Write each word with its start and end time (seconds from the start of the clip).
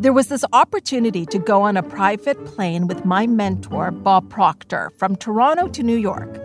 There 0.00 0.12
was 0.12 0.28
this 0.28 0.44
opportunity 0.52 1.26
to 1.26 1.40
go 1.40 1.62
on 1.62 1.76
a 1.76 1.82
private 1.82 2.44
plane 2.44 2.86
with 2.86 3.04
my 3.04 3.26
mentor, 3.26 3.90
Bob 3.90 4.30
Proctor, 4.30 4.92
from 4.96 5.16
Toronto 5.16 5.66
to 5.66 5.82
New 5.82 5.96
York. 5.96 6.40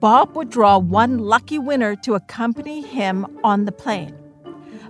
Bob 0.00 0.34
would 0.34 0.48
draw 0.48 0.78
one 0.78 1.18
lucky 1.18 1.58
winner 1.58 1.96
to 1.96 2.14
accompany 2.14 2.80
him 2.80 3.26
on 3.44 3.66
the 3.66 3.72
plane. 3.72 4.16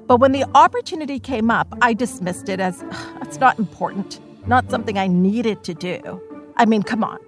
But 0.07 0.21
when 0.21 0.31
the 0.31 0.45
opportunity 0.55 1.19
came 1.19 1.51
up, 1.51 1.77
I 1.83 1.93
dismissed 1.93 2.49
it 2.49 2.61
as 2.61 2.85
it's 3.21 3.41
not 3.41 3.59
important, 3.59 4.21
not 4.47 4.71
something 4.71 4.97
I 4.97 5.09
needed 5.09 5.65
to 5.65 5.75
do. 5.75 6.23
I 6.57 6.67
mean, 6.67 6.85
come 6.85 7.03
on, 7.03 7.19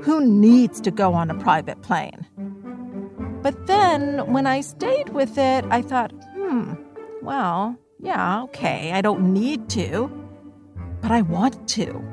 who 0.00 0.26
needs 0.26 0.80
to 0.80 0.90
go 0.90 1.14
on 1.14 1.30
a 1.30 1.34
private 1.34 1.82
plane? 1.82 2.26
But 3.42 3.68
then 3.68 4.32
when 4.32 4.44
I 4.48 4.60
stayed 4.60 5.10
with 5.10 5.38
it, 5.38 5.64
I 5.70 5.82
thought, 5.82 6.10
hmm, 6.34 6.74
well, 7.22 7.78
yeah, 8.06 8.44
okay, 8.44 8.92
I 8.92 9.00
don't 9.00 9.32
need 9.32 9.68
to, 9.70 10.08
but 11.02 11.10
I 11.10 11.22
want 11.22 11.68
to. 11.70 12.04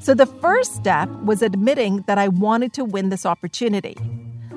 So 0.00 0.14
the 0.14 0.26
first 0.26 0.74
step 0.74 1.08
was 1.24 1.40
admitting 1.40 2.04
that 2.06 2.18
I 2.18 2.28
wanted 2.28 2.74
to 2.74 2.84
win 2.84 3.08
this 3.08 3.24
opportunity. 3.24 3.96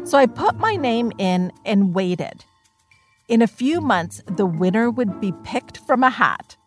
So 0.03 0.17
I 0.17 0.25
put 0.25 0.57
my 0.57 0.75
name 0.75 1.13
in 1.17 1.53
and 1.63 1.95
waited. 1.95 2.43
In 3.29 3.41
a 3.41 3.47
few 3.47 3.79
months, 3.79 4.21
the 4.27 4.45
winner 4.45 4.91
would 4.91 5.21
be 5.21 5.33
picked 5.43 5.77
from 5.77 6.03
a 6.03 6.09
hat. 6.09 6.57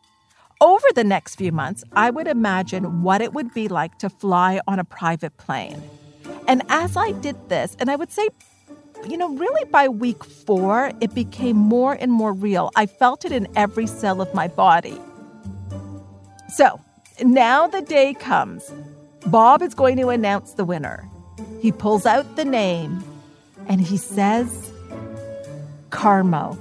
Over 0.60 0.86
the 0.94 1.04
next 1.04 1.36
few 1.36 1.52
months, 1.52 1.84
I 1.92 2.08
would 2.08 2.26
imagine 2.26 3.02
what 3.02 3.20
it 3.20 3.34
would 3.34 3.52
be 3.52 3.68
like 3.68 3.98
to 3.98 4.08
fly 4.08 4.60
on 4.66 4.78
a 4.78 4.84
private 4.84 5.36
plane. 5.36 5.82
And 6.46 6.62
as 6.70 6.96
I 6.96 7.12
did 7.12 7.50
this, 7.50 7.76
and 7.78 7.90
I 7.90 7.96
would 7.96 8.10
say 8.10 8.30
you 9.06 9.16
know, 9.16 9.34
really 9.34 9.64
by 9.70 9.88
week 9.88 10.24
four, 10.24 10.92
it 11.00 11.14
became 11.14 11.56
more 11.56 11.92
and 11.92 12.12
more 12.12 12.32
real. 12.32 12.70
I 12.76 12.86
felt 12.86 13.24
it 13.24 13.32
in 13.32 13.48
every 13.56 13.86
cell 13.86 14.20
of 14.20 14.32
my 14.34 14.48
body. 14.48 15.00
So 16.54 16.80
now 17.22 17.66
the 17.66 17.82
day 17.82 18.14
comes. 18.14 18.70
Bob 19.26 19.62
is 19.62 19.74
going 19.74 19.96
to 19.98 20.08
announce 20.08 20.54
the 20.54 20.64
winner. 20.64 21.08
He 21.60 21.72
pulls 21.72 22.06
out 22.06 22.36
the 22.36 22.44
name 22.44 23.02
and 23.68 23.80
he 23.80 23.96
says, 23.96 24.72
Carmo. 25.90 26.56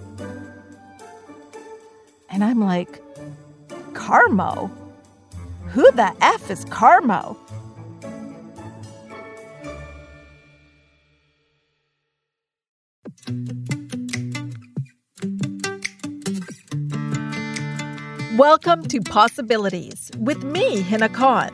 And 2.30 2.44
I'm 2.44 2.60
like, 2.60 3.02
Carmo? 3.94 4.72
Who 5.70 5.92
the 5.92 6.16
F 6.22 6.50
is 6.50 6.66
Carmo? 6.66 7.38
Welcome 18.38 18.84
to 18.90 19.02
Possibilities 19.02 20.12
with 20.20 20.44
me, 20.44 20.82
Hina 20.82 21.10
Khan. 21.10 21.50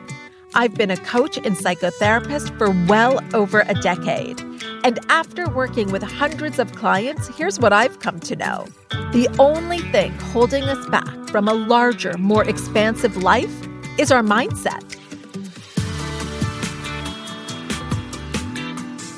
I've 0.54 0.74
been 0.74 0.90
a 0.90 0.98
coach 0.98 1.38
and 1.38 1.56
psychotherapist 1.56 2.58
for 2.58 2.72
well 2.86 3.24
over 3.34 3.64
a 3.66 3.72
decade. 3.72 4.38
And 4.84 4.98
after 5.08 5.48
working 5.48 5.90
with 5.90 6.02
hundreds 6.02 6.58
of 6.58 6.72
clients, 6.72 7.28
here's 7.38 7.58
what 7.58 7.72
I've 7.72 8.00
come 8.00 8.20
to 8.20 8.36
know 8.36 8.66
the 9.12 9.34
only 9.38 9.78
thing 9.92 10.12
holding 10.34 10.64
us 10.64 10.86
back 10.90 11.08
from 11.30 11.48
a 11.48 11.54
larger, 11.54 12.18
more 12.18 12.46
expansive 12.46 13.16
life 13.16 13.66
is 13.98 14.12
our 14.12 14.22
mindset. 14.22 14.84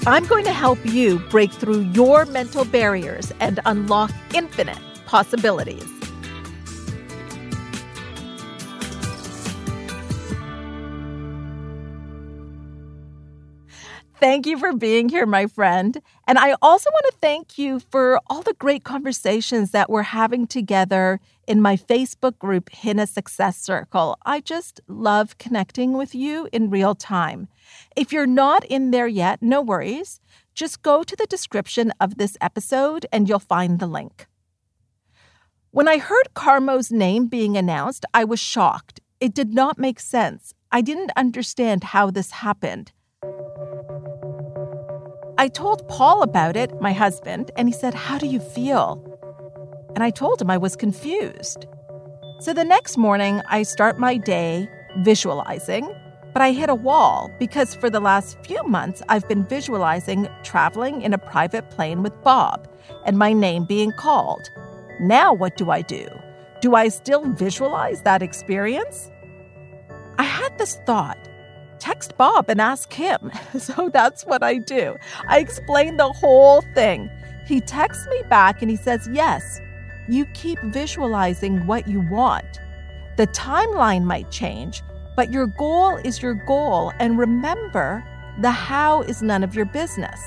I'm 0.06 0.24
going 0.26 0.44
to 0.44 0.52
help 0.52 0.78
you 0.86 1.18
break 1.30 1.50
through 1.50 1.80
your 1.80 2.26
mental 2.26 2.64
barriers 2.64 3.32
and 3.40 3.58
unlock 3.64 4.12
infinite 4.32 4.78
possibilities. 5.06 5.95
Thank 14.18 14.46
you 14.46 14.56
for 14.56 14.72
being 14.72 15.10
here, 15.10 15.26
my 15.26 15.46
friend. 15.46 16.00
And 16.26 16.38
I 16.38 16.56
also 16.62 16.88
want 16.90 17.04
to 17.10 17.18
thank 17.20 17.58
you 17.58 17.80
for 17.80 18.18
all 18.28 18.40
the 18.40 18.54
great 18.54 18.82
conversations 18.82 19.72
that 19.72 19.90
we're 19.90 20.04
having 20.04 20.46
together 20.46 21.20
in 21.46 21.60
my 21.60 21.76
Facebook 21.76 22.38
group, 22.38 22.70
Hina 22.72 23.06
Success 23.06 23.58
Circle. 23.58 24.16
I 24.24 24.40
just 24.40 24.80
love 24.88 25.36
connecting 25.36 25.92
with 25.92 26.14
you 26.14 26.48
in 26.50 26.70
real 26.70 26.94
time. 26.94 27.48
If 27.94 28.10
you're 28.10 28.26
not 28.26 28.64
in 28.64 28.90
there 28.90 29.06
yet, 29.06 29.42
no 29.42 29.60
worries. 29.60 30.18
Just 30.54 30.80
go 30.80 31.02
to 31.02 31.14
the 31.14 31.26
description 31.26 31.92
of 32.00 32.16
this 32.16 32.38
episode 32.40 33.04
and 33.12 33.28
you'll 33.28 33.38
find 33.38 33.80
the 33.80 33.86
link. 33.86 34.26
When 35.72 35.88
I 35.88 35.98
heard 35.98 36.32
Carmo's 36.32 36.90
name 36.90 37.26
being 37.26 37.58
announced, 37.58 38.06
I 38.14 38.24
was 38.24 38.40
shocked. 38.40 38.98
It 39.20 39.34
did 39.34 39.52
not 39.52 39.78
make 39.78 40.00
sense. 40.00 40.54
I 40.72 40.80
didn't 40.80 41.12
understand 41.16 41.84
how 41.84 42.10
this 42.10 42.30
happened. 42.30 42.92
I 45.38 45.48
told 45.48 45.86
Paul 45.86 46.22
about 46.22 46.56
it, 46.56 46.80
my 46.80 46.94
husband, 46.94 47.50
and 47.56 47.68
he 47.68 47.74
said, 47.74 47.92
How 47.92 48.16
do 48.16 48.26
you 48.26 48.40
feel? 48.40 49.02
And 49.94 50.02
I 50.02 50.08
told 50.08 50.40
him 50.40 50.50
I 50.50 50.56
was 50.56 50.76
confused. 50.76 51.66
So 52.40 52.54
the 52.54 52.64
next 52.64 52.96
morning, 52.96 53.42
I 53.50 53.62
start 53.62 53.98
my 53.98 54.16
day 54.16 54.66
visualizing, 55.00 55.94
but 56.32 56.40
I 56.40 56.52
hit 56.52 56.70
a 56.70 56.74
wall 56.74 57.30
because 57.38 57.74
for 57.74 57.90
the 57.90 58.00
last 58.00 58.38
few 58.46 58.62
months, 58.64 59.02
I've 59.10 59.28
been 59.28 59.44
visualizing 59.44 60.26
traveling 60.42 61.02
in 61.02 61.12
a 61.12 61.18
private 61.18 61.68
plane 61.68 62.02
with 62.02 62.14
Bob 62.22 62.66
and 63.04 63.18
my 63.18 63.34
name 63.34 63.66
being 63.66 63.92
called. 63.92 64.48
Now, 65.00 65.34
what 65.34 65.58
do 65.58 65.70
I 65.70 65.82
do? 65.82 66.08
Do 66.62 66.74
I 66.74 66.88
still 66.88 67.30
visualize 67.34 68.00
that 68.02 68.22
experience? 68.22 69.10
I 70.18 70.22
had 70.22 70.56
this 70.56 70.78
thought 70.86 71.25
text 71.78 72.16
Bob 72.16 72.48
and 72.48 72.60
ask 72.60 72.92
him. 72.92 73.30
So 73.58 73.88
that's 73.88 74.24
what 74.24 74.42
I 74.42 74.58
do. 74.58 74.96
I 75.28 75.38
explain 75.38 75.96
the 75.96 76.12
whole 76.12 76.62
thing. 76.74 77.10
He 77.46 77.60
texts 77.60 78.06
me 78.08 78.22
back 78.28 78.62
and 78.62 78.70
he 78.70 78.76
says, 78.76 79.08
Yes, 79.10 79.60
you 80.08 80.26
keep 80.26 80.60
visualizing 80.60 81.66
what 81.66 81.88
you 81.88 82.00
want. 82.00 82.60
The 83.16 83.26
timeline 83.28 84.04
might 84.04 84.30
change, 84.30 84.82
but 85.16 85.32
your 85.32 85.46
goal 85.46 85.96
is 85.96 86.22
your 86.22 86.34
goal. 86.34 86.92
And 87.00 87.18
remember, 87.18 88.04
the 88.38 88.50
how 88.50 89.02
is 89.02 89.22
none 89.22 89.42
of 89.42 89.54
your 89.54 89.64
business. 89.64 90.20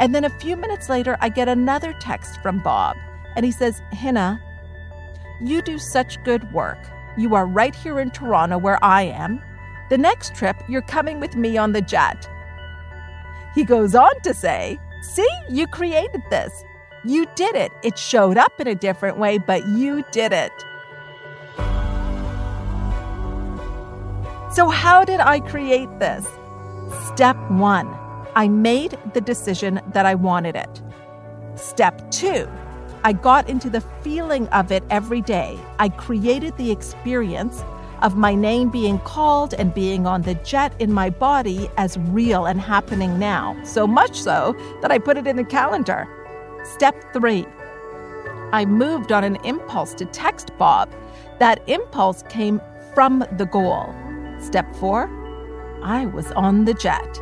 And 0.00 0.14
then 0.14 0.24
a 0.24 0.38
few 0.40 0.56
minutes 0.56 0.88
later, 0.88 1.16
I 1.20 1.28
get 1.28 1.48
another 1.48 1.92
text 2.00 2.40
from 2.42 2.60
Bob, 2.62 2.96
and 3.36 3.44
he 3.44 3.52
says, 3.52 3.80
Hina, 3.92 4.40
you 5.40 5.62
do 5.62 5.78
such 5.78 6.22
good 6.24 6.52
work. 6.52 6.78
You 7.16 7.34
are 7.34 7.46
right 7.46 7.74
here 7.74 8.00
in 8.00 8.10
Toronto 8.10 8.58
where 8.58 8.82
I 8.84 9.02
am. 9.02 9.42
The 9.88 9.98
next 9.98 10.34
trip, 10.34 10.56
you're 10.68 10.82
coming 10.82 11.18
with 11.18 11.34
me 11.34 11.56
on 11.56 11.72
the 11.72 11.80
jet. 11.80 12.28
He 13.54 13.64
goes 13.64 13.94
on 13.94 14.20
to 14.22 14.34
say, 14.34 14.78
See, 15.00 15.28
you 15.48 15.66
created 15.66 16.22
this. 16.30 16.64
You 17.04 17.26
did 17.36 17.54
it. 17.54 17.72
It 17.82 17.96
showed 17.96 18.36
up 18.36 18.60
in 18.60 18.66
a 18.66 18.74
different 18.74 19.16
way, 19.18 19.38
but 19.38 19.66
you 19.68 20.04
did 20.10 20.32
it. 20.32 20.52
So, 24.52 24.68
how 24.68 25.04
did 25.04 25.20
I 25.20 25.40
create 25.40 25.88
this? 25.98 26.26
Step 27.06 27.36
one, 27.50 27.88
I 28.34 28.48
made 28.48 28.98
the 29.14 29.20
decision 29.20 29.80
that 29.92 30.04
I 30.04 30.14
wanted 30.14 30.56
it. 30.56 30.82
Step 31.54 32.10
two, 32.10 32.48
I 33.04 33.12
got 33.12 33.48
into 33.48 33.70
the 33.70 33.80
feeling 34.02 34.48
of 34.48 34.72
it 34.72 34.82
every 34.90 35.20
day. 35.20 35.58
I 35.78 35.88
created 35.88 36.56
the 36.56 36.70
experience 36.70 37.62
of 38.02 38.16
my 38.16 38.34
name 38.34 38.70
being 38.70 38.98
called 39.00 39.54
and 39.54 39.74
being 39.74 40.06
on 40.06 40.22
the 40.22 40.34
jet 40.36 40.72
in 40.80 40.92
my 40.92 41.10
body 41.10 41.68
as 41.76 41.98
real 41.98 42.46
and 42.46 42.60
happening 42.60 43.18
now. 43.18 43.56
So 43.64 43.86
much 43.86 44.14
so 44.20 44.54
that 44.82 44.90
I 44.90 44.98
put 44.98 45.16
it 45.16 45.26
in 45.26 45.36
the 45.36 45.44
calendar. 45.44 46.08
Step 46.64 46.94
three 47.12 47.46
I 48.52 48.64
moved 48.64 49.12
on 49.12 49.24
an 49.24 49.36
impulse 49.44 49.92
to 49.94 50.06
text 50.06 50.56
Bob. 50.56 50.90
That 51.38 51.62
impulse 51.68 52.22
came 52.30 52.60
from 52.94 53.24
the 53.36 53.44
goal. 53.44 53.94
Step 54.40 54.74
four 54.76 55.10
I 55.82 56.06
was 56.06 56.32
on 56.32 56.64
the 56.64 56.74
jet. 56.74 57.20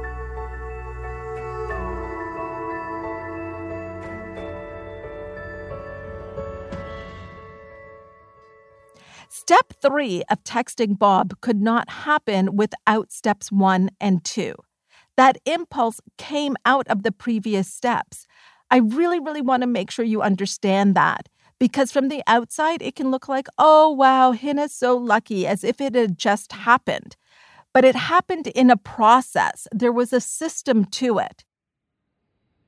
Step 9.48 9.75
three 9.81 10.25
of 10.28 10.43
texting 10.43 10.98
Bob 10.98 11.40
could 11.40 11.62
not 11.62 11.88
happen 11.88 12.56
without 12.56 13.12
steps 13.12 13.52
one 13.52 13.90
and 14.00 14.25
two. 14.25 14.56
That 15.16 15.38
impulse 15.46 16.00
came 16.19 16.56
out 16.64 16.88
of 16.88 17.04
the 17.04 17.12
previous 17.12 17.72
steps. 17.72 18.26
I 18.72 18.78
really, 18.78 19.20
really 19.20 19.43
want 19.43 19.60
to 19.60 19.69
make 19.69 19.93
sure 19.93 20.04
you 20.04 20.20
understand 20.20 20.96
that 20.96 21.28
because 21.60 21.93
from 21.93 22.08
the 22.08 22.25
outside, 22.26 22.82
it 22.82 22.96
can 22.96 23.12
look 23.12 23.28
like, 23.28 23.46
oh, 23.56 23.88
wow, 23.88 24.32
Hina's 24.32 24.75
so 24.75 24.96
lucky, 24.96 25.46
as 25.46 25.62
if 25.62 25.81
it 25.81 25.94
had 25.94 26.19
just 26.19 26.50
happened. 26.50 27.14
But 27.72 27.84
it 27.84 27.94
happened 27.94 28.49
in 28.49 28.69
a 28.69 28.76
process, 28.76 29.69
there 29.70 29.92
was 29.92 30.12
a 30.12 30.20
system 30.20 30.84
to 30.87 31.20
it. 31.20 31.44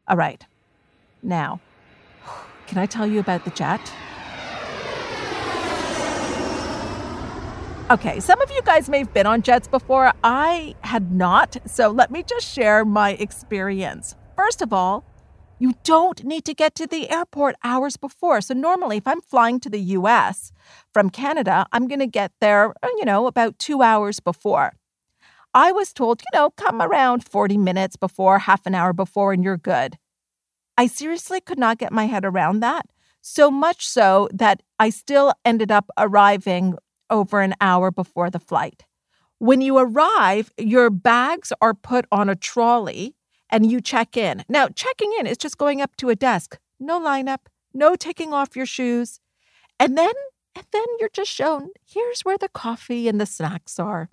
All 0.07 0.17
right. 0.17 0.47
Now, 1.25 1.59
can 2.69 2.79
I 2.79 2.87
tell 2.87 3.05
you 3.05 3.19
about 3.19 3.45
the 3.45 3.51
jet? 3.51 3.81
Okay, 7.91 8.21
some 8.21 8.39
of 8.43 8.51
you 8.51 8.61
guys 8.67 8.91
may 8.91 8.99
have 8.99 9.15
been 9.15 9.25
on 9.25 9.41
jets 9.41 9.67
before. 9.67 10.13
I 10.23 10.75
had 10.83 11.11
not. 11.11 11.57
So 11.65 11.89
let 11.89 12.11
me 12.11 12.23
just 12.23 12.47
share 12.47 12.85
my 12.85 13.13
experience. 13.13 14.15
First 14.37 14.61
of 14.61 14.75
all, 14.75 15.05
you 15.59 15.73
don't 15.85 16.23
need 16.23 16.45
to 16.45 16.53
get 16.53 16.75
to 16.75 16.87
the 16.87 17.09
airport 17.09 17.57
hours 17.65 17.97
before. 17.97 18.43
So 18.43 18.53
normally, 18.53 18.99
if 18.99 19.07
I'm 19.09 19.23
flying 19.23 19.59
to 19.61 19.71
the 19.71 19.81
US 19.81 20.53
from 20.93 21.09
Canada, 21.09 21.67
I'm 21.73 21.89
going 21.89 22.01
to 22.01 22.07
get 22.07 22.31
there, 22.43 22.75
uh, 22.83 22.89
you 22.99 23.07
know, 23.07 23.27
about 23.27 23.59
two 23.59 23.81
hours 23.81 24.21
before. 24.21 24.75
I 25.55 25.73
was 25.73 25.95
told, 25.95 26.21
you 26.21 26.39
know, 26.39 26.51
come 26.51 26.83
around 26.83 27.25
40 27.27 27.57
minutes 27.57 27.97
before, 27.97 28.41
half 28.41 28.67
an 28.67 28.75
hour 28.75 28.93
before, 28.93 29.33
and 29.33 29.43
you're 29.43 29.57
good. 29.57 29.97
I 30.77 30.89
seriously 30.89 31.41
could 31.41 31.59
not 31.59 31.79
get 31.79 31.91
my 31.91 32.05
head 32.05 32.27
around 32.27 32.61
that. 32.61 32.85
So 33.23 33.51
much 33.51 33.89
so 33.89 34.29
that 34.31 34.63
I 34.79 34.91
still 34.91 35.33
ended 35.43 35.73
up 35.73 35.89
arriving 35.97 36.77
over 37.11 37.41
an 37.41 37.55
hour 37.61 37.91
before 37.91 38.31
the 38.31 38.39
flight. 38.39 38.85
When 39.39 39.61
you 39.61 39.79
arrive, 39.79 40.53
your 40.59 40.91
bags 40.91 41.53
are 41.61 41.75
put 41.75 42.07
on 42.11 42.29
a 42.29 42.37
trolley 42.37 43.15
and 43.51 43.71
you 43.71 43.81
check 43.81 44.17
in. 44.17 44.45
Now, 44.49 44.69
checking 44.69 45.13
in 45.19 45.27
is 45.27 45.39
just 45.39 45.59
going 45.59 45.81
up 45.81 45.97
to 45.97 46.11
a 46.11 46.17
desk, 46.17 46.59
no 46.81 47.01
lineup, 47.01 47.47
no 47.73 47.95
taking 47.95 48.33
off 48.33 48.57
your 48.57 48.67
shoes. 48.67 49.21
And 49.79 49.97
then 49.97 50.13
and 50.57 50.67
then 50.73 50.87
you're 50.99 51.09
just 51.13 51.31
shown 51.31 51.71
here's 51.87 52.23
where 52.23 52.39
the 52.39 52.49
coffee 52.49 53.07
and 53.07 53.21
the 53.21 53.27
snacks 53.27 53.79
are. 53.79 54.09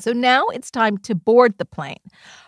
So 0.00 0.12
now 0.12 0.48
it's 0.48 0.70
time 0.70 0.96
to 0.98 1.14
board 1.14 1.58
the 1.58 1.66
plane. 1.66 2.00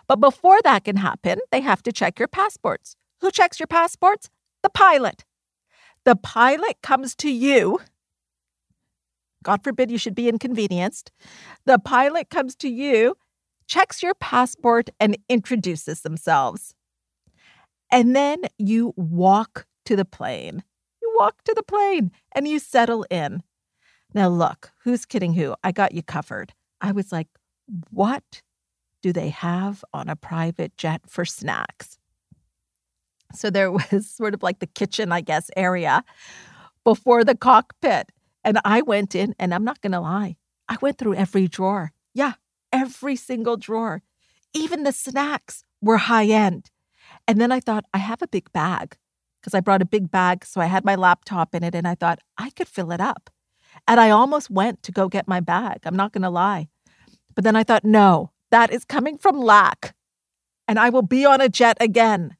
But 0.07 0.19
before 0.19 0.59
that 0.63 0.85
can 0.85 0.97
happen, 0.97 1.39
they 1.51 1.61
have 1.61 1.83
to 1.83 1.91
check 1.91 2.17
your 2.17 2.27
passports. 2.27 2.95
Who 3.21 3.29
checks 3.29 3.59
your 3.59 3.67
passports? 3.67 4.29
The 4.63 4.69
pilot. 4.69 5.25
The 6.05 6.15
pilot 6.15 6.81
comes 6.81 7.15
to 7.17 7.29
you 7.29 7.79
God 9.45 9.63
forbid 9.63 9.91
you 9.91 9.99
should 9.99 10.15
be 10.15 10.27
inconvenienced. 10.27 11.11
The 11.65 11.77
pilot 11.77 12.31
comes 12.31 12.55
to 12.55 12.67
you, 12.67 13.15
checks 13.67 14.01
your 14.01 14.15
passport, 14.15 14.89
and 14.99 15.17
introduces 15.29 16.01
themselves. 16.01 16.73
And 17.91 18.15
then 18.15 18.41
you 18.57 18.93
walk 18.97 19.67
to 19.85 19.95
the 19.95 20.03
plane. 20.03 20.63
You 20.99 21.15
walk 21.19 21.43
to 21.43 21.53
the 21.53 21.63
plane 21.63 22.11
and 22.33 22.47
you 22.47 22.57
settle 22.57 23.05
in. 23.11 23.43
Now, 24.15 24.29
look, 24.29 24.71
who's 24.83 25.05
kidding 25.05 25.33
who? 25.33 25.55
I 25.63 25.71
got 25.71 25.93
you 25.93 26.01
covered. 26.01 26.53
I 26.81 26.91
was 26.91 27.11
like, 27.11 27.27
what 27.91 28.41
do 29.03 29.13
they 29.13 29.29
have 29.29 29.85
on 29.93 30.09
a 30.09 30.15
private 30.15 30.75
jet 30.75 31.01
for 31.07 31.23
snacks? 31.23 31.99
So 33.33 33.51
there 33.51 33.71
was 33.91 34.09
sort 34.09 34.33
of 34.33 34.41
like 34.41 34.57
the 34.57 34.67
kitchen, 34.67 35.11
I 35.11 35.21
guess, 35.21 35.51
area 35.55 36.03
before 36.83 37.23
the 37.23 37.35
cockpit. 37.35 38.09
And 38.45 38.59
I 38.63 38.83
went 38.83 39.15
in, 39.15 39.33
and 39.39 39.53
I'm 39.53 39.65
not 39.65 39.81
going 39.81 39.91
to 39.91 39.99
lie, 39.99 40.37
I 40.69 40.77
went 40.79 40.99
through 40.99 41.15
every 41.15 41.47
drawer. 41.47 41.91
Yeah, 42.13 42.33
every 42.71 43.15
single 43.15 43.57
drawer. 43.57 44.03
Even 44.53 44.83
the 44.83 44.91
snacks 44.91 45.63
were 45.81 45.97
high 45.97 46.27
end. 46.27 46.69
And 47.27 47.41
then 47.41 47.51
I 47.51 47.59
thought, 47.59 47.85
I 47.93 47.97
have 47.97 48.21
a 48.21 48.27
big 48.27 48.53
bag 48.53 48.97
because 49.41 49.55
I 49.55 49.59
brought 49.59 49.81
a 49.81 49.85
big 49.85 50.11
bag. 50.11 50.45
So 50.45 50.61
I 50.61 50.67
had 50.67 50.85
my 50.85 50.95
laptop 50.95 51.55
in 51.55 51.63
it, 51.63 51.73
and 51.73 51.87
I 51.87 51.95
thought 51.95 52.19
I 52.37 52.51
could 52.51 52.67
fill 52.67 52.91
it 52.91 53.01
up. 53.01 53.31
And 53.87 53.99
I 53.99 54.11
almost 54.11 54.49
went 54.49 54.83
to 54.83 54.91
go 54.91 55.09
get 55.09 55.27
my 55.27 55.39
bag. 55.39 55.79
I'm 55.83 55.95
not 55.95 56.13
going 56.13 56.21
to 56.21 56.29
lie. 56.29 56.69
But 57.33 57.43
then 57.43 57.55
I 57.55 57.63
thought, 57.63 57.83
no, 57.83 58.31
that 58.51 58.71
is 58.71 58.85
coming 58.85 59.17
from 59.17 59.39
lack. 59.39 59.95
And 60.67 60.79
I 60.79 60.89
will 60.89 61.01
be 61.01 61.25
on 61.25 61.41
a 61.41 61.49
jet 61.49 61.77
again. 61.81 62.37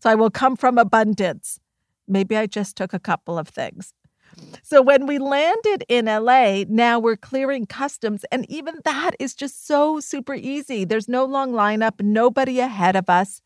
So 0.00 0.10
I 0.10 0.14
will 0.14 0.30
come 0.30 0.56
from 0.56 0.78
abundance. 0.78 1.60
Maybe 2.08 2.36
I 2.36 2.46
just 2.46 2.76
took 2.76 2.92
a 2.92 2.98
couple 2.98 3.38
of 3.38 3.48
things. 3.48 3.94
So 4.62 4.82
when 4.82 5.06
we 5.06 5.18
landed 5.18 5.84
in 5.88 6.06
LA, 6.06 6.64
now 6.68 6.98
we're 6.98 7.16
clearing 7.16 7.66
customs. 7.66 8.24
And 8.32 8.48
even 8.50 8.76
that 8.84 9.12
is 9.18 9.34
just 9.34 9.66
so 9.66 10.00
super 10.00 10.34
easy. 10.34 10.84
There's 10.84 11.08
no 11.08 11.24
long 11.24 11.52
lineup, 11.52 12.00
nobody 12.00 12.60
ahead 12.60 12.96
of 12.96 13.08
us. 13.08 13.40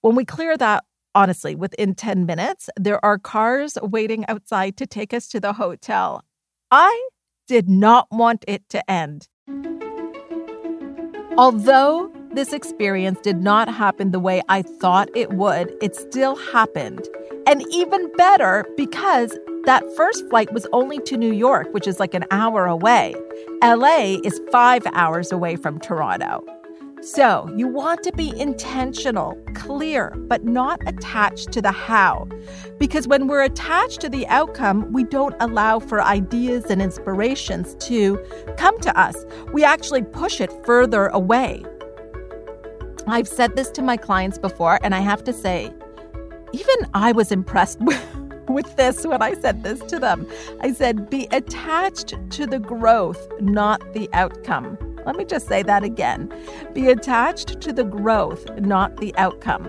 When 0.00 0.16
we 0.16 0.24
clear 0.24 0.56
that, 0.56 0.84
honestly, 1.14 1.54
within 1.54 1.94
10 1.94 2.26
minutes, 2.26 2.68
there 2.76 3.04
are 3.04 3.18
cars 3.18 3.78
waiting 3.82 4.24
outside 4.26 4.76
to 4.78 4.86
take 4.86 5.14
us 5.14 5.28
to 5.28 5.40
the 5.40 5.54
hotel. 5.54 6.22
I 6.70 7.08
did 7.46 7.68
not 7.68 8.08
want 8.10 8.44
it 8.48 8.68
to 8.70 8.90
end. 8.90 9.28
Although 11.36 12.12
this 12.32 12.52
experience 12.52 13.20
did 13.20 13.42
not 13.42 13.68
happen 13.68 14.10
the 14.10 14.20
way 14.20 14.42
I 14.48 14.62
thought 14.62 15.08
it 15.14 15.32
would, 15.32 15.72
it 15.80 15.94
still 15.94 16.36
happened. 16.36 17.08
And 17.46 17.64
even 17.70 18.10
better 18.16 18.64
because 18.76 19.36
that 19.66 19.84
first 19.96 20.28
flight 20.28 20.52
was 20.52 20.66
only 20.72 20.98
to 21.00 21.16
New 21.16 21.32
York, 21.32 21.72
which 21.72 21.86
is 21.86 21.98
like 21.98 22.14
an 22.14 22.24
hour 22.30 22.66
away. 22.66 23.14
LA 23.62 24.18
is 24.22 24.40
five 24.52 24.82
hours 24.92 25.32
away 25.32 25.56
from 25.56 25.80
Toronto. 25.80 26.44
So, 27.00 27.52
you 27.54 27.68
want 27.68 28.02
to 28.04 28.12
be 28.12 28.32
intentional, 28.40 29.38
clear, 29.54 30.14
but 30.26 30.44
not 30.44 30.80
attached 30.86 31.52
to 31.52 31.60
the 31.60 31.70
how. 31.70 32.26
Because 32.78 33.06
when 33.06 33.26
we're 33.26 33.42
attached 33.42 34.00
to 34.02 34.08
the 34.08 34.26
outcome, 34.28 34.90
we 34.90 35.04
don't 35.04 35.34
allow 35.40 35.80
for 35.80 36.02
ideas 36.02 36.64
and 36.70 36.80
inspirations 36.80 37.74
to 37.86 38.18
come 38.56 38.80
to 38.80 38.98
us. 38.98 39.26
We 39.52 39.64
actually 39.64 40.02
push 40.02 40.40
it 40.40 40.50
further 40.64 41.08
away. 41.08 41.62
I've 43.06 43.28
said 43.28 43.54
this 43.54 43.70
to 43.72 43.82
my 43.82 43.98
clients 43.98 44.38
before, 44.38 44.78
and 44.82 44.94
I 44.94 45.00
have 45.00 45.22
to 45.24 45.32
say, 45.34 45.74
even 46.52 46.76
I 46.94 47.12
was 47.12 47.30
impressed 47.30 47.80
with 47.82 48.02
with 48.48 48.76
this 48.76 49.06
when 49.06 49.22
I 49.22 49.34
said 49.34 49.62
this 49.62 49.80
to 49.80 49.98
them. 49.98 50.26
I 50.60 50.72
said, 50.72 51.10
be 51.10 51.28
attached 51.30 52.14
to 52.30 52.46
the 52.46 52.58
growth, 52.58 53.26
not 53.40 53.94
the 53.94 54.08
outcome. 54.12 54.78
Let 55.06 55.16
me 55.16 55.24
just 55.24 55.46
say 55.46 55.62
that 55.62 55.84
again. 55.84 56.32
Be 56.72 56.88
attached 56.88 57.60
to 57.60 57.72
the 57.72 57.84
growth, 57.84 58.48
not 58.58 58.96
the 58.96 59.14
outcome. 59.16 59.68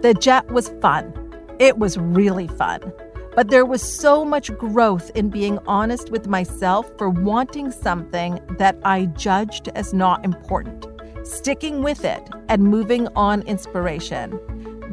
The 0.00 0.14
jet 0.14 0.50
was 0.50 0.68
fun. 0.80 1.12
It 1.58 1.78
was 1.78 1.98
really 1.98 2.48
fun. 2.48 2.92
But 3.34 3.48
there 3.48 3.64
was 3.64 3.82
so 3.82 4.24
much 4.24 4.54
growth 4.58 5.10
in 5.14 5.30
being 5.30 5.58
honest 5.66 6.10
with 6.10 6.26
myself 6.26 6.90
for 6.98 7.08
wanting 7.08 7.70
something 7.70 8.40
that 8.58 8.76
I 8.84 9.06
judged 9.06 9.68
as 9.68 9.94
not 9.94 10.24
important, 10.24 10.86
sticking 11.22 11.82
with 11.82 12.04
it 12.04 12.22
and 12.48 12.62
moving 12.64 13.08
on 13.16 13.42
inspiration. 13.42 14.38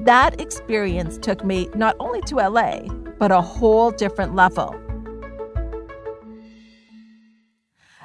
That 0.06 0.40
experience 0.40 1.18
took 1.18 1.44
me 1.44 1.70
not 1.76 1.96
only 2.00 2.22
to 2.22 2.36
LA, 2.36 2.84
but 3.20 3.32
a 3.32 3.42
whole 3.42 3.92
different 3.92 4.36
level. 4.36 4.76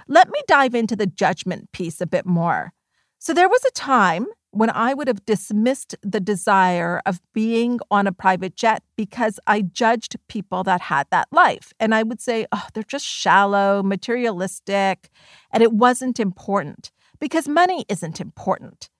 Let 0.06 0.28
me 0.28 0.40
dive 0.46 0.74
into 0.74 0.96
the 0.96 1.06
judgment 1.06 1.72
piece 1.72 2.00
a 2.00 2.06
bit 2.06 2.26
more. 2.26 2.72
So, 3.18 3.32
there 3.32 3.48
was 3.48 3.64
a 3.64 3.70
time 3.70 4.26
when 4.50 4.70
I 4.70 4.94
would 4.94 5.08
have 5.08 5.24
dismissed 5.24 5.96
the 6.02 6.20
desire 6.20 7.00
of 7.06 7.20
being 7.32 7.80
on 7.90 8.06
a 8.06 8.12
private 8.12 8.54
jet 8.54 8.82
because 8.96 9.40
I 9.46 9.62
judged 9.62 10.16
people 10.28 10.62
that 10.64 10.82
had 10.82 11.06
that 11.10 11.28
life. 11.32 11.72
And 11.80 11.94
I 11.94 12.02
would 12.02 12.20
say, 12.20 12.46
oh, 12.52 12.68
they're 12.72 12.84
just 12.84 13.06
shallow, 13.06 13.82
materialistic, 13.82 15.10
and 15.50 15.62
it 15.62 15.72
wasn't 15.72 16.20
important 16.20 16.92
because 17.18 17.48
money 17.48 17.84
isn't 17.88 18.20
important. 18.20 18.90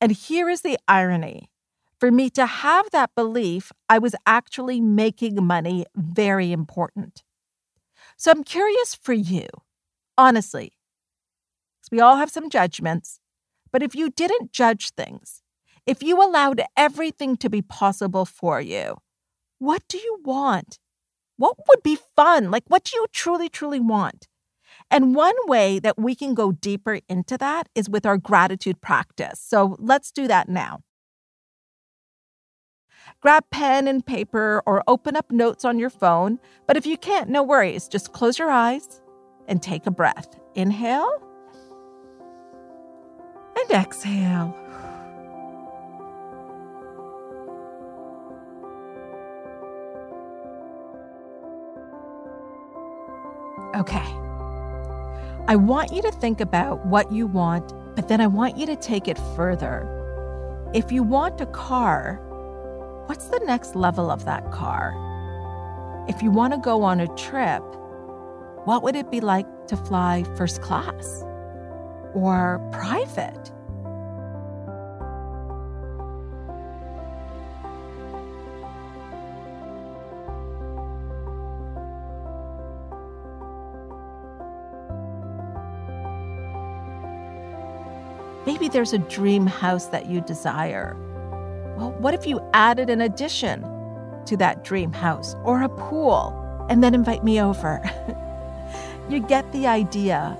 And 0.00 0.12
here 0.12 0.48
is 0.48 0.60
the 0.60 0.78
irony 0.86 1.50
for 2.00 2.10
me 2.10 2.30
to 2.30 2.46
have 2.46 2.90
that 2.90 3.14
belief, 3.14 3.70
I 3.88 3.98
was 3.98 4.14
actually 4.26 4.80
making 4.80 5.44
money 5.44 5.84
very 5.94 6.50
important. 6.50 7.22
So 8.16 8.30
I'm 8.30 8.42
curious 8.42 8.94
for 8.94 9.12
you, 9.12 9.46
honestly, 10.16 10.72
because 11.78 11.90
we 11.92 12.00
all 12.00 12.16
have 12.16 12.30
some 12.30 12.48
judgments, 12.48 13.20
but 13.70 13.82
if 13.82 13.94
you 13.94 14.08
didn't 14.08 14.50
judge 14.50 14.90
things, 14.90 15.42
if 15.86 16.02
you 16.02 16.22
allowed 16.22 16.62
everything 16.76 17.36
to 17.36 17.50
be 17.50 17.60
possible 17.60 18.24
for 18.24 18.60
you, 18.62 18.96
what 19.58 19.82
do 19.86 19.98
you 19.98 20.20
want? 20.24 20.78
What 21.36 21.56
would 21.68 21.82
be 21.82 21.98
fun? 22.16 22.50
Like, 22.50 22.64
what 22.68 22.84
do 22.84 22.96
you 22.96 23.06
truly, 23.12 23.50
truly 23.50 23.80
want? 23.80 24.26
And 24.90 25.14
one 25.14 25.36
way 25.46 25.78
that 25.78 25.98
we 25.98 26.14
can 26.14 26.34
go 26.34 26.52
deeper 26.52 27.00
into 27.08 27.36
that 27.38 27.68
is 27.74 27.90
with 27.90 28.06
our 28.06 28.16
gratitude 28.16 28.80
practice. 28.80 29.40
So 29.40 29.76
let's 29.78 30.10
do 30.10 30.26
that 30.28 30.48
now. 30.48 30.80
Grab 33.20 33.44
pen 33.50 33.86
and 33.86 34.04
paper 34.04 34.62
or 34.64 34.82
open 34.86 35.14
up 35.14 35.30
notes 35.30 35.62
on 35.64 35.78
your 35.78 35.90
phone. 35.90 36.38
But 36.66 36.78
if 36.78 36.86
you 36.86 36.96
can't, 36.96 37.28
no 37.28 37.42
worries. 37.42 37.86
Just 37.86 38.12
close 38.12 38.38
your 38.38 38.50
eyes 38.50 39.02
and 39.46 39.62
take 39.62 39.86
a 39.86 39.90
breath. 39.90 40.40
Inhale 40.54 41.22
and 43.56 43.70
exhale. 43.70 44.56
Okay. 53.76 53.98
I 55.46 55.56
want 55.56 55.92
you 55.92 56.00
to 56.02 56.10
think 56.10 56.40
about 56.40 56.86
what 56.86 57.12
you 57.12 57.26
want, 57.26 57.74
but 57.94 58.08
then 58.08 58.22
I 58.22 58.26
want 58.28 58.56
you 58.56 58.64
to 58.64 58.76
take 58.76 59.08
it 59.08 59.18
further. 59.36 59.86
If 60.72 60.90
you 60.90 61.02
want 61.02 61.40
a 61.40 61.46
car, 61.46 62.20
what's 63.10 63.26
the 63.26 63.40
next 63.44 63.74
level 63.74 64.08
of 64.08 64.24
that 64.24 64.52
car? 64.52 64.94
If 66.08 66.22
you 66.22 66.30
want 66.30 66.52
to 66.52 66.60
go 66.60 66.84
on 66.84 67.00
a 67.00 67.08
trip, 67.16 67.64
What 68.66 68.84
would 68.84 68.94
it 68.94 69.10
be 69.10 69.20
like 69.20 69.48
to 69.66 69.76
fly 69.76 70.22
first 70.36 70.62
class 70.62 71.24
or 72.14 72.60
private? 72.70 73.50
Maybe 88.46 88.68
there's 88.68 88.92
a 88.92 88.98
dream 88.98 89.48
house 89.48 89.86
that 89.86 90.06
you 90.06 90.20
desire. 90.20 90.96
What 92.00 92.14
if 92.14 92.26
you 92.26 92.40
added 92.54 92.88
an 92.88 93.02
addition 93.02 93.60
to 94.24 94.34
that 94.38 94.64
dream 94.64 94.90
house 94.90 95.36
or 95.44 95.60
a 95.60 95.68
pool 95.68 96.66
and 96.70 96.82
then 96.82 96.94
invite 96.94 97.22
me 97.22 97.42
over? 97.42 97.78
you 99.10 99.20
get 99.20 99.52
the 99.52 99.66
idea. 99.66 100.30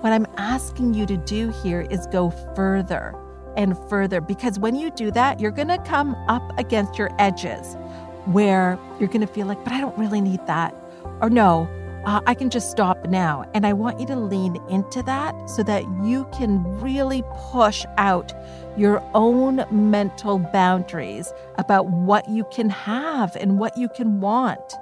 What 0.00 0.14
I'm 0.14 0.26
asking 0.38 0.94
you 0.94 1.04
to 1.04 1.18
do 1.18 1.50
here 1.62 1.82
is 1.82 2.06
go 2.06 2.30
further 2.56 3.14
and 3.58 3.76
further 3.90 4.22
because 4.22 4.58
when 4.58 4.74
you 4.74 4.90
do 4.90 5.10
that, 5.10 5.38
you're 5.38 5.50
going 5.50 5.68
to 5.68 5.76
come 5.80 6.14
up 6.28 6.58
against 6.58 6.96
your 6.96 7.10
edges 7.18 7.76
where 8.24 8.78
you're 8.98 9.08
going 9.08 9.20
to 9.20 9.26
feel 9.26 9.46
like, 9.46 9.62
but 9.64 9.74
I 9.74 9.82
don't 9.82 9.98
really 9.98 10.22
need 10.22 10.40
that. 10.46 10.74
Or 11.20 11.28
no, 11.28 11.68
uh, 12.04 12.20
I 12.26 12.34
can 12.34 12.50
just 12.50 12.70
stop 12.70 13.06
now. 13.08 13.44
And 13.54 13.66
I 13.66 13.72
want 13.72 14.00
you 14.00 14.06
to 14.06 14.16
lean 14.16 14.56
into 14.68 15.02
that 15.04 15.48
so 15.48 15.62
that 15.64 15.84
you 16.02 16.26
can 16.32 16.80
really 16.80 17.22
push 17.50 17.84
out 17.96 18.32
your 18.76 19.02
own 19.14 19.64
mental 19.70 20.38
boundaries 20.38 21.32
about 21.56 21.88
what 21.88 22.28
you 22.28 22.44
can 22.50 22.70
have 22.70 23.36
and 23.36 23.58
what 23.58 23.76
you 23.76 23.88
can 23.88 24.20
want. 24.20 24.74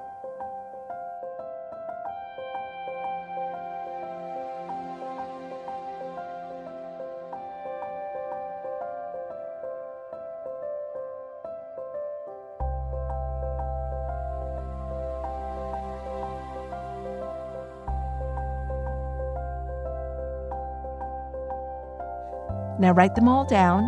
Now 22.81 22.93
write 22.93 23.15
them 23.15 23.29
all 23.29 23.45
down. 23.45 23.85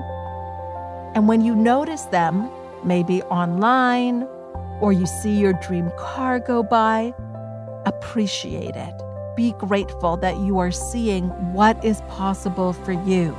And 1.15 1.27
when 1.27 1.41
you 1.41 1.57
notice 1.57 2.03
them, 2.07 2.51
maybe 2.85 3.23
online 3.25 4.25
or 4.81 4.93
you 4.93 5.07
see 5.07 5.39
your 5.39 5.55
dream 5.55 5.91
car 5.97 6.39
go 6.39 6.63
by, 6.63 7.15
appreciate 7.87 8.77
it. 8.77 8.95
Be 9.35 9.53
grateful 9.53 10.19
that 10.19 10.37
you 10.41 10.59
are 10.59 10.71
seeing 10.71 11.29
what 11.55 11.83
is 11.83 12.03
possible 12.03 12.75
for 12.75 12.93
you. 12.93 13.35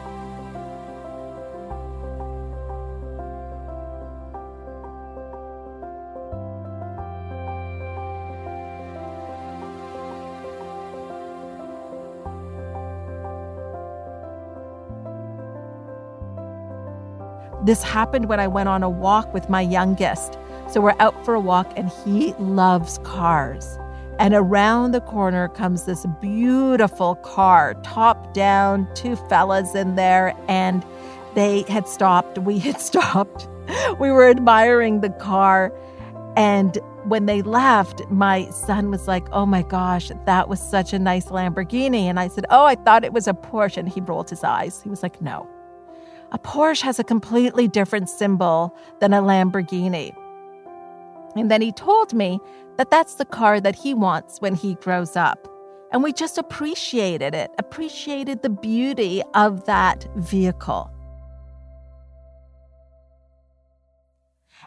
This 17.64 17.82
happened 17.82 18.28
when 18.28 18.42
I 18.42 18.48
went 18.48 18.68
on 18.68 18.84
a 18.84 18.90
walk 18.90 19.34
with 19.34 19.50
my 19.50 19.62
youngest. 19.62 20.38
So 20.70 20.82
we're 20.82 20.96
out 21.00 21.24
for 21.24 21.34
a 21.34 21.40
walk, 21.40 21.72
and 21.78 21.90
he 21.90 22.34
loves 22.34 22.98
cars. 23.00 23.78
And 24.20 24.34
around 24.34 24.92
the 24.92 25.02
corner 25.02 25.48
comes 25.48 25.86
this 25.86 26.06
beautiful 26.22 27.16
car, 27.16 27.76
top 27.84 28.34
down, 28.34 28.88
two 28.96 29.16
fellas 29.16 29.76
in 29.76 29.96
there, 29.96 30.36
and 30.48 30.86
they 31.36 31.64
had 31.64 31.88
stopped. 31.88 32.38
We 32.38 32.60
had 32.60 32.82
stopped. 32.92 33.48
We 34.00 34.12
were 34.12 34.30
admiring 34.30 35.02
the 35.02 35.10
car. 35.10 35.74
And 36.36 36.78
when 37.06 37.28
they 37.28 37.42
left, 37.42 38.02
my 38.10 38.50
son 38.50 38.92
was 38.92 39.08
like, 39.08 39.28
Oh 39.32 39.46
my 39.46 39.62
gosh, 39.62 40.12
that 40.26 40.50
was 40.50 40.60
such 40.60 40.94
a 40.94 41.00
nice 41.00 41.28
Lamborghini. 41.28 42.04
And 42.04 42.20
I 42.20 42.28
said, 42.28 42.46
Oh, 42.50 42.66
I 42.66 42.76
thought 42.76 43.04
it 43.04 43.14
was 43.14 43.28
a 43.28 43.34
Porsche. 43.34 43.78
And 43.78 43.90
he 43.90 44.02
rolled 44.02 44.30
his 44.30 44.44
eyes. 44.44 44.82
He 44.82 44.90
was 44.90 45.02
like, 45.04 45.22
No, 45.22 45.48
a 46.34 46.40
Porsche 46.40 46.82
has 46.82 47.00
a 47.00 47.04
completely 47.04 47.68
different 47.68 48.10
symbol 48.10 48.76
than 49.00 49.14
a 49.14 49.22
Lamborghini. 49.22 50.16
And 51.36 51.50
then 51.50 51.62
he 51.62 51.72
told 51.72 52.14
me 52.14 52.40
that 52.78 52.90
that's 52.90 53.16
the 53.16 53.26
car 53.26 53.62
that 53.62 53.76
he 53.76 53.94
wants 53.94 54.40
when 54.40 54.56
he 54.56 54.74
grows 54.76 55.16
up. 55.16 55.48
And 55.92 56.02
we 56.04 56.12
just 56.12 56.40
appreciated 56.40 57.36
it, 57.36 57.52
appreciated 57.60 58.42
the 58.42 58.50
beauty 58.50 59.22
of 59.36 59.66
that 59.66 60.08
vehicle. 60.16 60.90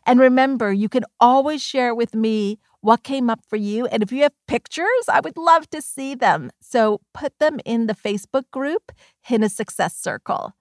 And 0.07 0.21
remember, 0.21 0.73
you 0.73 0.89
can 0.89 1.05
always 1.19 1.61
share 1.61 1.93
with 1.93 2.15
me 2.15 2.61
what 2.81 3.03
came 3.03 3.29
up 3.29 3.41
for 3.49 3.57
you. 3.57 3.87
And 3.87 4.05
if 4.05 4.13
you 4.13 4.23
have 4.23 4.33
pictures, 4.47 4.87
I 5.09 5.19
would 5.19 5.37
love 5.37 5.69
to 5.71 5.83
see 5.83 6.15
them. 6.15 6.53
So 6.61 7.01
put 7.13 7.41
them 7.41 7.59
in 7.65 7.89
the 7.89 7.95
Facebook 7.95 8.49
group, 8.53 8.93
Hina 9.23 9.49
Success 9.49 9.97
Circle. 9.97 10.55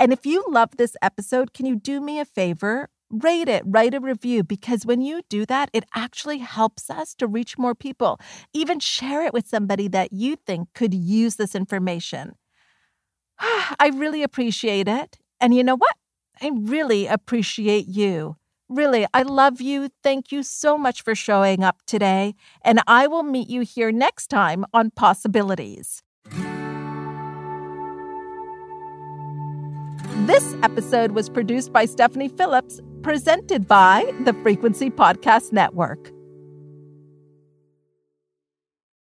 And 0.00 0.14
if 0.14 0.24
you 0.24 0.42
love 0.48 0.78
this 0.78 0.96
episode, 1.02 1.52
can 1.52 1.66
you 1.66 1.76
do 1.76 2.00
me 2.00 2.18
a 2.18 2.24
favor? 2.24 2.88
Rate 3.10 3.48
it, 3.48 3.62
write 3.66 3.92
a 3.92 4.00
review, 4.00 4.42
because 4.42 4.86
when 4.86 5.02
you 5.02 5.20
do 5.28 5.44
that, 5.44 5.68
it 5.74 5.84
actually 5.94 6.38
helps 6.38 6.88
us 6.88 7.14
to 7.16 7.26
reach 7.26 7.58
more 7.58 7.74
people. 7.74 8.18
Even 8.54 8.80
share 8.80 9.22
it 9.26 9.34
with 9.34 9.46
somebody 9.46 9.88
that 9.88 10.10
you 10.10 10.36
think 10.36 10.72
could 10.74 10.94
use 10.94 11.36
this 11.36 11.54
information. 11.54 12.32
I 13.38 13.90
really 13.92 14.22
appreciate 14.22 14.88
it. 14.88 15.18
And 15.38 15.54
you 15.54 15.62
know 15.62 15.76
what? 15.76 15.96
I 16.40 16.50
really 16.54 17.06
appreciate 17.06 17.86
you. 17.86 18.36
Really, 18.70 19.06
I 19.12 19.22
love 19.22 19.60
you. 19.60 19.90
Thank 20.02 20.32
you 20.32 20.42
so 20.42 20.78
much 20.78 21.02
for 21.02 21.14
showing 21.14 21.62
up 21.62 21.82
today. 21.86 22.34
And 22.64 22.80
I 22.86 23.06
will 23.06 23.24
meet 23.24 23.50
you 23.50 23.62
here 23.62 23.92
next 23.92 24.28
time 24.28 24.64
on 24.72 24.92
Possibilities. 24.92 26.02
This 30.26 30.54
episode 30.62 31.12
was 31.12 31.30
produced 31.30 31.72
by 31.72 31.86
Stephanie 31.86 32.28
Phillips, 32.28 32.78
presented 33.02 33.66
by 33.66 34.12
the 34.24 34.34
Frequency 34.42 34.90
Podcast 34.90 35.50
Network. 35.50 36.12